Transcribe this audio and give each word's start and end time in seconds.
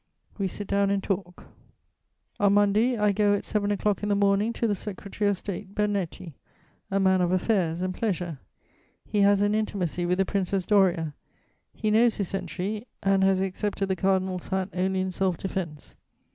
We 0.39 0.47
sit 0.47 0.65
down 0.65 0.89
and 0.89 1.03
talk. 1.03 1.45
[Illustration: 1.45 1.75
Pope 1.75 1.75
Leo 1.77 2.45
XII.] 2.45 2.45
On 2.47 2.53
Monday 2.55 2.97
I 2.97 3.11
go 3.11 3.35
at 3.35 3.45
seven 3.45 3.69
o'clock 3.69 4.01
in 4.01 4.09
the 4.09 4.15
morning 4.15 4.51
to 4.53 4.65
the 4.67 4.73
Secretary 4.73 5.29
of 5.29 5.37
State, 5.37 5.75
Bernetti, 5.75 6.33
a 6.89 6.99
man 6.99 7.21
of 7.21 7.31
affairs 7.31 7.83
and 7.83 7.93
pleasure. 7.93 8.39
He 9.05 9.21
has 9.21 9.43
an 9.43 9.53
intimacy 9.53 10.07
with 10.07 10.17
the 10.17 10.25
Princess 10.25 10.65
Doria; 10.65 11.13
he 11.75 11.91
knows 11.91 12.15
his 12.15 12.29
century, 12.29 12.87
and 13.03 13.23
has 13.23 13.41
accepted 13.41 13.89
the 13.89 13.95
cardinal's 13.95 14.47
hat 14.47 14.69
only 14.73 15.01
in 15.01 15.11
self 15.11 15.37
defense. 15.37 15.93